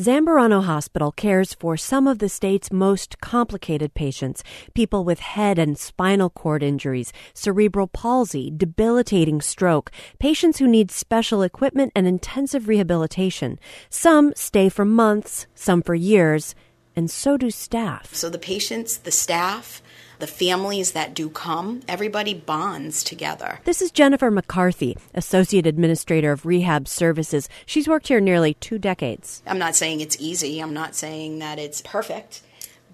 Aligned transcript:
Zambarano 0.00 0.64
Hospital 0.64 1.12
cares 1.12 1.52
for 1.52 1.76
some 1.76 2.06
of 2.06 2.20
the 2.20 2.30
state's 2.30 2.72
most 2.72 3.20
complicated 3.20 3.92
patients 3.92 4.42
people 4.72 5.04
with 5.04 5.20
head 5.20 5.58
and 5.58 5.76
spinal 5.76 6.30
cord 6.30 6.62
injuries, 6.62 7.12
cerebral 7.34 7.86
palsy, 7.86 8.50
debilitating 8.50 9.42
stroke, 9.42 9.90
patients 10.18 10.58
who 10.58 10.66
need 10.66 10.90
special 10.90 11.42
equipment 11.42 11.92
and 11.94 12.06
intensive 12.06 12.66
rehabilitation. 12.66 13.58
Some 13.90 14.32
stay 14.34 14.70
for 14.70 14.86
months, 14.86 15.46
some 15.54 15.82
for 15.82 15.94
years, 15.94 16.54
and 16.96 17.10
so 17.10 17.36
do 17.36 17.50
staff. 17.50 18.14
So 18.14 18.30
the 18.30 18.38
patients, 18.38 18.96
the 18.96 19.10
staff, 19.10 19.82
the 20.18 20.26
families 20.26 20.92
that 20.92 21.14
do 21.14 21.30
come, 21.30 21.80
everybody 21.88 22.34
bonds 22.34 23.02
together. 23.02 23.60
This 23.64 23.80
is 23.80 23.90
Jennifer 23.90 24.30
McCarthy, 24.30 24.96
Associate 25.14 25.66
Administrator 25.66 26.32
of 26.32 26.44
Rehab 26.44 26.86
Services. 26.86 27.48
She's 27.64 27.88
worked 27.88 28.08
here 28.08 28.20
nearly 28.20 28.54
two 28.54 28.78
decades. 28.78 29.42
I'm 29.46 29.58
not 29.58 29.74
saying 29.74 30.00
it's 30.00 30.20
easy, 30.20 30.60
I'm 30.60 30.74
not 30.74 30.94
saying 30.94 31.38
that 31.38 31.58
it's 31.58 31.80
perfect, 31.80 32.42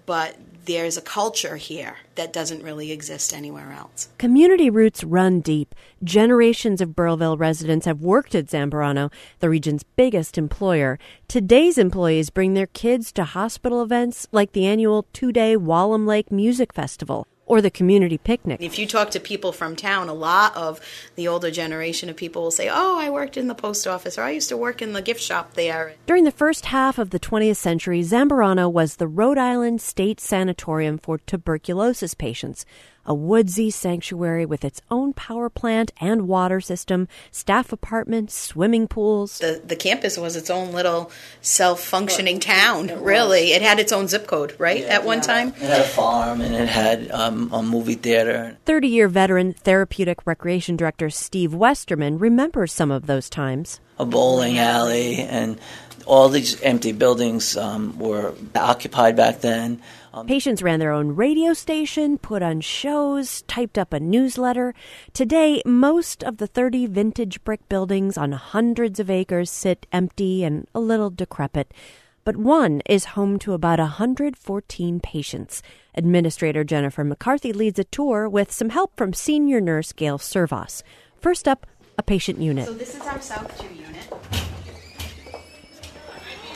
but 0.05 0.37
there's 0.67 0.97
a 0.97 1.01
culture 1.01 1.55
here 1.55 1.95
that 2.15 2.33
doesn't 2.33 2.61
really 2.61 2.91
exist 2.91 3.33
anywhere 3.33 3.71
else. 3.71 4.09
Community 4.17 4.69
roots 4.69 5.03
run 5.03 5.39
deep. 5.39 5.73
Generations 6.03 6.81
of 6.81 6.93
Burrillville 6.95 7.37
residents 7.37 7.85
have 7.85 8.01
worked 8.01 8.35
at 8.35 8.47
Zambarano, 8.47 9.11
the 9.39 9.49
region's 9.49 9.83
biggest 9.83 10.37
employer. 10.37 10.99
Today's 11.29 11.77
employees 11.77 12.29
bring 12.29 12.53
their 12.53 12.67
kids 12.67 13.13
to 13.13 13.23
hospital 13.23 13.81
events 13.81 14.27
like 14.33 14.51
the 14.51 14.65
annual 14.65 15.07
two 15.13 15.31
day 15.31 15.55
Wallum 15.55 16.05
Lake 16.05 16.31
Music 16.31 16.73
Festival 16.73 17.25
or 17.47 17.61
the 17.61 17.71
community 17.71 18.17
picnic. 18.17 18.61
If 18.61 18.77
you 18.77 18.85
talk 18.85 19.09
to 19.11 19.19
people 19.19 19.51
from 19.51 19.75
town, 19.75 20.09
a 20.09 20.13
lot 20.13 20.55
of 20.55 20.79
the 21.15 21.27
older 21.27 21.49
generation 21.49 22.09
of 22.09 22.15
people 22.15 22.43
will 22.43 22.51
say, 22.51 22.69
Oh, 22.71 22.99
I 22.99 23.09
worked 23.09 23.37
in 23.37 23.47
the 23.47 23.55
post 23.55 23.87
office, 23.87 24.17
or 24.17 24.23
I 24.23 24.31
used 24.31 24.49
to 24.49 24.57
work 24.57 24.81
in 24.81 24.93
the 24.93 25.01
gift 25.01 25.21
shop 25.21 25.53
there. 25.53 25.93
During 26.05 26.25
the 26.25 26.31
first 26.31 26.67
half 26.67 26.99
of 26.99 27.09
the 27.09 27.19
20th 27.19 27.55
century, 27.55 28.01
Zambarano 28.01 28.71
was 28.71 28.97
the 28.97 29.07
Rhode 29.07 29.37
Island 29.37 29.81
State 29.81 30.19
Sanatorium 30.19 30.97
for 30.97 31.17
tuberculosis 31.17 32.13
patients 32.13 32.65
a 33.07 33.13
woodsy 33.13 33.71
sanctuary 33.71 34.45
with 34.45 34.65
its 34.65 34.81
own 34.91 35.13
power 35.13 35.49
plant 35.49 35.91
and 35.99 36.27
water 36.27 36.59
system, 36.59 37.07
staff 37.31 37.71
apartments, 37.71 38.35
swimming 38.35 38.87
pools. 38.87 39.39
The, 39.39 39.61
the 39.65 39.75
campus 39.75 40.17
was 40.17 40.35
its 40.35 40.49
own 40.49 40.73
little 40.73 41.09
self 41.41 41.81
functioning 41.81 42.39
town, 42.39 42.89
it 42.89 42.97
really. 42.99 43.53
It 43.53 43.61
had 43.61 43.79
its 43.79 43.91
own 43.91 44.07
zip 44.07 44.27
code, 44.27 44.55
right, 44.59 44.81
yeah, 44.81 44.95
at 44.95 45.05
one 45.05 45.21
time? 45.21 45.49
It 45.49 45.61
had 45.61 45.81
a 45.81 45.85
farm 45.85 46.41
and 46.41 46.53
it 46.53 46.67
had 46.67 47.09
um, 47.11 47.49
a 47.53 47.63
movie 47.63 47.95
theater. 47.95 48.57
30 48.65 48.87
year 48.87 49.07
veteran 49.07 49.53
therapeutic 49.53 50.27
recreation 50.27 50.75
director 50.75 51.09
Steve 51.09 51.53
Westerman 51.53 52.19
remembers 52.19 52.73
some 52.73 52.91
of 52.91 53.07
those 53.07 53.29
times. 53.29 53.79
A 53.99 54.05
bowling 54.05 54.59
alley 54.59 55.15
and 55.15 55.57
all 56.07 56.29
these 56.29 56.59
empty 56.61 56.93
buildings 56.93 57.57
um, 57.57 57.97
were 57.99 58.33
occupied 58.55 59.15
back 59.15 59.41
then. 59.41 59.81
Um, 60.13 60.25
Patients 60.25 60.63
ran 60.63 60.79
their 60.79 60.91
own 60.91 61.15
radio 61.15 61.53
station, 61.53 62.17
put 62.17 62.41
on 62.41 62.61
shows, 62.61 63.43
typed 63.43 63.77
up 63.77 63.93
a 63.93 63.99
newsletter. 63.99 64.73
Today, 65.13 65.61
most 65.65 66.23
of 66.23 66.37
the 66.37 66.47
30 66.47 66.87
vintage 66.87 67.43
brick 67.43 67.67
buildings 67.69 68.17
on 68.17 68.31
hundreds 68.31 68.99
of 68.99 69.09
acres 69.09 69.51
sit 69.51 69.85
empty 69.91 70.43
and 70.43 70.67
a 70.73 70.79
little 70.79 71.09
decrepit. 71.09 71.73
But 72.23 72.37
one 72.37 72.81
is 72.85 73.15
home 73.15 73.37
to 73.39 73.53
about 73.53 73.79
114 73.79 74.99
patients. 74.99 75.61
Administrator 75.93 76.63
Jennifer 76.63 77.03
McCarthy 77.03 77.53
leads 77.53 77.79
a 77.79 77.83
tour 77.83 78.27
with 78.27 78.51
some 78.51 78.69
help 78.69 78.97
from 78.97 79.13
senior 79.13 79.61
nurse 79.61 79.93
Gail 79.93 80.17
Servas. 80.17 80.83
First 81.19 81.47
up, 81.47 81.65
a 81.97 82.03
patient 82.03 82.39
unit. 82.39 82.65
So 82.65 82.73
this 82.73 82.95
is 82.95 83.01
our 83.01 83.21
South 83.21 83.57
2 83.59 83.67
unit. 83.73 84.46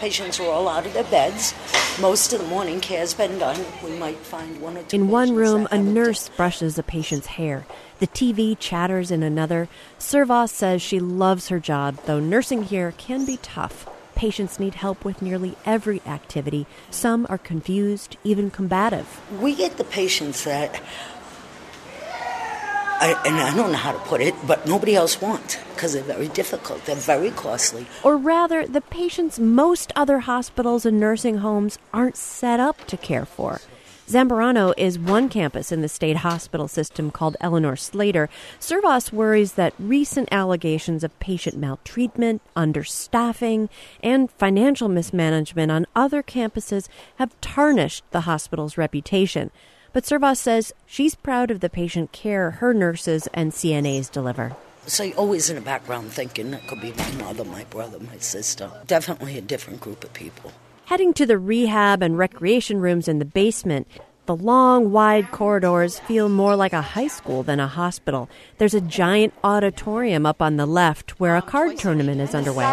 Patients 0.01 0.39
are 0.39 0.49
all 0.49 0.67
out 0.67 0.87
of 0.87 0.93
their 0.93 1.03
beds. 1.03 1.53
Most 2.01 2.33
of 2.33 2.39
the 2.39 2.47
morning 2.47 2.81
care 2.81 3.01
has 3.01 3.13
been 3.13 3.37
done. 3.37 3.63
We 3.83 3.91
might 3.91 4.17
find 4.17 4.59
one 4.59 4.75
or 4.75 4.81
two. 4.81 4.95
In 4.95 5.09
one 5.09 5.35
room, 5.35 5.67
a 5.69 5.77
nurse 5.77 6.27
brushes 6.27 6.79
a 6.79 6.81
patient's 6.81 7.27
hair. 7.27 7.67
The 7.99 8.07
TV 8.07 8.57
chatters 8.57 9.11
in 9.11 9.21
another. 9.21 9.69
Servas 9.99 10.49
says 10.49 10.81
she 10.81 10.99
loves 10.99 11.49
her 11.49 11.59
job, 11.59 11.99
though 12.07 12.19
nursing 12.19 12.63
here 12.63 12.95
can 12.97 13.25
be 13.25 13.37
tough. 13.43 13.87
Patients 14.15 14.59
need 14.59 14.73
help 14.73 15.05
with 15.05 15.21
nearly 15.21 15.55
every 15.67 16.01
activity. 16.07 16.65
Some 16.89 17.27
are 17.29 17.37
confused, 17.37 18.17
even 18.23 18.49
combative. 18.49 19.21
We 19.39 19.53
get 19.53 19.77
the 19.77 19.83
patients 19.83 20.45
that 20.45 20.81
I, 23.01 23.19
and 23.25 23.35
I 23.35 23.55
don't 23.55 23.71
know 23.71 23.77
how 23.79 23.93
to 23.93 23.99
put 23.99 24.21
it, 24.21 24.35
but 24.45 24.67
nobody 24.67 24.95
else 24.95 25.19
wants 25.19 25.57
because 25.73 25.93
they're 25.93 26.03
very 26.03 26.27
difficult. 26.27 26.85
They're 26.85 26.95
very 26.95 27.31
costly. 27.31 27.87
Or 28.03 28.15
rather, 28.15 28.67
the 28.67 28.79
patients 28.79 29.39
most 29.39 29.91
other 29.95 30.19
hospitals 30.19 30.85
and 30.85 30.99
nursing 30.99 31.37
homes 31.37 31.79
aren't 31.91 32.15
set 32.15 32.59
up 32.59 32.85
to 32.85 32.97
care 32.97 33.25
for. 33.25 33.59
Zambarano 34.07 34.73
is 34.77 34.99
one 34.99 35.29
campus 35.29 35.71
in 35.71 35.81
the 35.81 35.87
state 35.87 36.17
hospital 36.17 36.67
system 36.67 37.09
called 37.09 37.37
Eleanor 37.41 37.75
Slater. 37.75 38.29
Servas 38.59 39.11
worries 39.11 39.53
that 39.53 39.73
recent 39.79 40.29
allegations 40.31 41.03
of 41.03 41.17
patient 41.19 41.57
maltreatment, 41.57 42.41
understaffing, 42.55 43.69
and 44.03 44.29
financial 44.29 44.89
mismanagement 44.89 45.71
on 45.71 45.87
other 45.95 46.21
campuses 46.21 46.87
have 47.15 47.39
tarnished 47.41 48.03
the 48.11 48.21
hospital's 48.21 48.77
reputation. 48.77 49.49
But 49.93 50.05
Servas 50.05 50.37
says 50.37 50.73
she's 50.85 51.15
proud 51.15 51.51
of 51.51 51.59
the 51.59 51.69
patient 51.69 52.11
care 52.11 52.51
her 52.51 52.73
nurses 52.73 53.27
and 53.33 53.51
CNAs 53.51 54.09
deliver. 54.09 54.55
So 54.87 55.11
always 55.13 55.49
in 55.49 55.55
the 55.55 55.61
background 55.61 56.11
thinking 56.11 56.51
that 56.51 56.67
could 56.67 56.81
be 56.81 56.93
my 56.93 57.11
mother, 57.11 57.43
my 57.43 57.65
brother, 57.65 57.99
my 57.99 58.17
sister. 58.17 58.71
Definitely 58.87 59.37
a 59.37 59.41
different 59.41 59.81
group 59.81 60.03
of 60.03 60.13
people. 60.13 60.53
Heading 60.85 61.13
to 61.13 61.25
the 61.25 61.37
rehab 61.37 62.01
and 62.01 62.17
recreation 62.17 62.79
rooms 62.79 63.07
in 63.07 63.19
the 63.19 63.25
basement, 63.25 63.87
the 64.37 64.43
long, 64.43 64.93
wide 64.93 65.29
corridors 65.31 65.99
feel 65.99 66.29
more 66.29 66.55
like 66.55 66.71
a 66.71 66.81
high 66.81 67.09
school 67.09 67.43
than 67.43 67.59
a 67.59 67.67
hospital. 67.67 68.29
There's 68.59 68.73
a 68.73 68.79
giant 68.79 69.33
auditorium 69.43 70.25
up 70.25 70.41
on 70.41 70.55
the 70.55 70.65
left 70.65 71.19
where 71.19 71.35
a 71.35 71.41
card 71.41 71.77
tournament 71.77 72.21
is 72.21 72.33
underway. 72.33 72.63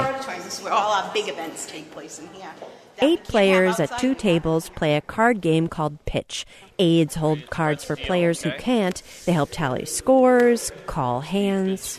This 0.44 0.58
is 0.58 0.64
where 0.64 0.72
all 0.72 0.92
our 0.92 1.12
big 1.12 1.28
events 1.28 1.66
take 1.66 1.90
place 1.90 2.20
in 2.20 2.28
here. 2.28 2.52
Eight 3.00 3.24
players 3.24 3.80
at 3.80 3.98
two 3.98 4.14
tables 4.14 4.70
play 4.70 4.94
a 4.94 5.00
card 5.00 5.40
game 5.40 5.66
called 5.66 6.04
Pitch. 6.04 6.46
Aides 6.78 7.16
hold 7.16 7.50
cards 7.50 7.82
for 7.82 7.96
players 7.96 8.42
who 8.42 8.52
can't. 8.52 9.02
They 9.26 9.32
help 9.32 9.50
tally 9.50 9.84
scores, 9.84 10.70
call 10.86 11.22
hands. 11.22 11.98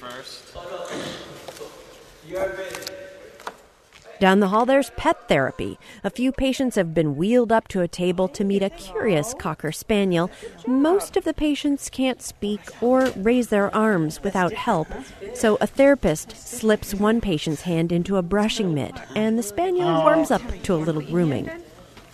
Down 4.20 4.42
the 4.42 4.50
hall, 4.50 4.66
there's 4.66 4.92
pet 4.98 5.30
therapy. 5.30 5.80
A 6.04 6.10
few 6.10 6.34
patients 6.34 6.76
have 6.76 6.94
been 6.94 7.16
wheeled 7.16 7.54
up 7.54 7.70
to 7.70 7.82
a 7.82 7.88
table 7.88 8.28
to 8.28 8.44
meet 8.44 8.62
a 8.62 8.70
curious 8.70 9.34
Cocker 9.34 9.72
Spaniel. 9.72 10.30
Most 10.68 11.16
of 11.16 11.24
the 11.24 11.34
patients 11.34 11.90
can't 11.90 12.22
speak 12.22 12.60
or 12.82 13.12
raise 13.16 13.48
their 13.48 13.74
arms 13.74 14.22
without 14.22 14.52
help, 14.52 14.88
so 15.34 15.58
a 15.62 15.68
therapist 15.68 16.36
slips 16.36 16.94
one 16.94 17.22
patient's 17.22 17.62
hand 17.62 17.94
into 17.94 18.18
a 18.18 18.22
brushing 18.22 18.74
mitt, 18.74 19.00
and 19.16 19.40
the 19.40 19.44
Spaniel 19.44 20.02
warms 20.04 20.32
up 20.32 20.42
to 20.64 20.76
a 20.76 20.76
little 20.76 21.02
grooming. 21.02 21.50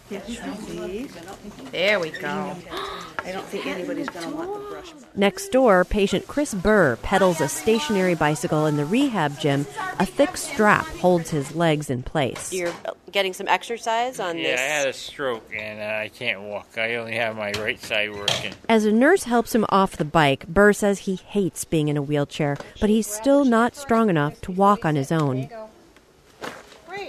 There 0.10 2.00
we 2.00 2.12
go. 2.12 2.56
I 3.24 3.32
don't 3.32 3.46
think 3.46 3.66
anybody's 3.66 4.08
going 4.10 4.30
to 4.30 4.36
want 4.36 4.54
the 4.54 4.70
brush. 4.70 4.94
Next 5.16 5.50
door, 5.50 5.84
patient 5.84 6.28
Chris 6.28 6.54
Burr 6.54 6.96
pedals 6.98 7.42
a 7.42 7.48
stationary 7.48 8.14
bicycle 8.14 8.68
in 8.68 8.78
the 8.78 8.86
rehab 8.86 9.40
gym. 9.40 9.66
A 10.00 10.06
thick 10.06 10.38
strap 10.38 10.86
holds 10.86 11.32
his 11.32 11.56
legs 11.56 11.90
in 11.90 12.04
place. 12.04 12.54
You're 12.54 12.72
getting 13.12 13.34
some 13.34 13.48
exercise 13.48 14.20
on 14.20 14.36
this 14.36 14.60
yeah. 14.60 14.64
I 14.64 14.80
had 14.80 14.88
a 14.88 14.94
stroke 14.94 15.50
and 15.56 15.82
uh, 15.82 16.04
I 16.04 16.10
can't 16.10 16.42
walk. 16.42 16.78
I 16.78 16.96
only 16.96 17.16
have 17.16 17.36
my 17.36 17.52
right 17.54 17.82
side 17.82 18.14
working. 18.14 18.54
As 18.70 18.86
a 18.86 18.92
nurse 18.92 19.24
helps 19.24 19.56
him 19.56 19.66
off 19.70 19.98
the 19.98 20.06
bike, 20.06 20.46
Burr 20.48 20.74
says 20.74 21.00
he 21.00 21.16
hates 21.16 21.66
being 21.66 21.88
in 21.88 21.98
a 21.98 22.02
wheelchair, 22.04 22.58
but 22.80 22.92
he's 22.92 23.08
still 23.08 23.44
not 23.44 23.76
strong 23.76 24.10
enough 24.12 24.40
to 24.42 24.52
walk 24.52 24.86
on 24.86 24.96
his 24.96 25.12
own. 25.12 25.50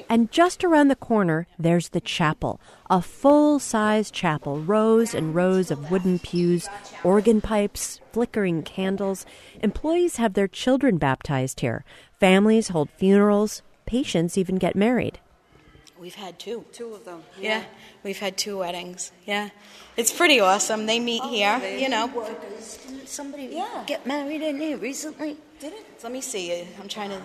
And 0.08 0.30
just 0.30 0.62
around 0.62 0.88
the 0.88 0.96
corner, 0.96 1.48
there's 1.58 1.88
the 1.88 2.00
chapel, 2.00 2.60
a 2.88 3.02
full 3.02 3.58
size 3.58 4.10
chapel, 4.10 4.60
rows 4.60 5.14
and 5.14 5.34
rows 5.34 5.70
of 5.70 5.90
wooden 5.90 6.20
pews, 6.20 6.68
organ 7.02 7.40
pipes, 7.40 8.00
flickering 8.12 8.62
candles. 8.62 9.26
Employees 9.62 10.16
have 10.16 10.34
their 10.34 10.46
children 10.46 10.96
baptized 10.96 11.60
here. 11.60 11.84
Families 12.20 12.68
hold 12.68 12.88
funerals. 12.90 13.62
Patients 13.84 14.38
even 14.38 14.56
get 14.56 14.76
married. 14.76 15.18
We've 15.98 16.14
had 16.14 16.38
two. 16.38 16.64
Two 16.72 16.94
of 16.94 17.04
them. 17.04 17.22
Yeah. 17.40 17.58
yeah. 17.58 17.64
we've 18.04 18.18
had 18.18 18.36
two 18.36 18.58
weddings. 18.58 19.12
Yeah, 19.24 19.48
it's 19.96 20.12
pretty 20.12 20.40
awesome. 20.40 20.86
They 20.86 21.00
meet 21.00 21.22
oh, 21.24 21.30
here, 21.30 21.58
you 21.78 21.88
know. 21.88 22.06
Workers. 22.06 22.78
Somebody 23.06 23.48
yeah. 23.52 23.84
get 23.86 24.06
married 24.06 24.42
in 24.42 24.60
here 24.60 24.76
recently. 24.76 25.36
Did 25.58 25.72
it? 25.72 25.86
Let 26.02 26.12
me 26.12 26.20
see. 26.20 26.66
I'm 26.80 26.88
trying 26.88 27.10
to. 27.10 27.20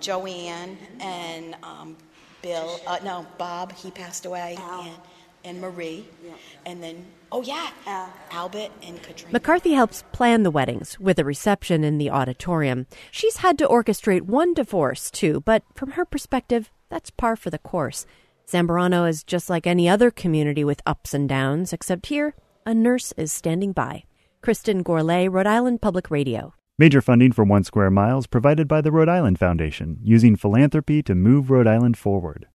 Joanne 0.00 0.78
and 1.00 1.56
um, 1.62 1.96
Bill. 2.42 2.80
Uh, 2.86 2.98
no, 3.04 3.26
Bob. 3.36 3.72
He 3.72 3.90
passed 3.90 4.26
away. 4.26 4.56
Al. 4.58 4.82
And, 4.82 4.96
and 5.44 5.60
Marie. 5.60 6.06
Yeah. 6.24 6.32
And 6.66 6.82
then, 6.82 7.06
oh 7.32 7.42
yeah, 7.42 7.70
Al. 7.86 8.12
Albert 8.30 8.70
and 8.82 9.02
Katrina. 9.02 9.32
McCarthy 9.32 9.72
helps 9.72 10.04
plan 10.12 10.42
the 10.42 10.50
weddings 10.50 10.98
with 10.98 11.18
a 11.18 11.24
reception 11.24 11.84
in 11.84 11.98
the 11.98 12.10
auditorium. 12.10 12.86
She's 13.10 13.38
had 13.38 13.56
to 13.58 13.66
orchestrate 13.66 14.22
one 14.22 14.52
divorce 14.52 15.10
too, 15.10 15.40
but 15.44 15.62
from 15.74 15.92
her 15.92 16.04
perspective, 16.04 16.70
That's 16.88 17.10
par 17.10 17.36
for 17.36 17.50
the 17.50 17.58
course. 17.58 18.06
Zambarano 18.46 19.08
is 19.08 19.22
just 19.22 19.50
like 19.50 19.66
any 19.66 19.88
other 19.88 20.10
community 20.10 20.64
with 20.64 20.80
ups 20.86 21.12
and 21.12 21.28
downs, 21.28 21.72
except 21.72 22.06
here, 22.06 22.34
a 22.64 22.72
nurse 22.74 23.12
is 23.16 23.32
standing 23.32 23.72
by. 23.72 24.04
Kristen 24.40 24.82
Gourlay, 24.82 25.30
Rhode 25.30 25.46
Island 25.46 25.82
Public 25.82 26.10
Radio. 26.10 26.54
Major 26.80 27.00
funding 27.00 27.32
for 27.32 27.42
One 27.42 27.64
Square 27.64 27.90
Miles 27.90 28.28
provided 28.28 28.68
by 28.68 28.80
the 28.82 28.92
Rhode 28.92 29.08
Island 29.08 29.36
Foundation, 29.36 29.98
using 30.00 30.36
philanthropy 30.36 31.02
to 31.02 31.16
move 31.16 31.50
Rhode 31.50 31.66
Island 31.66 31.98
forward. 31.98 32.46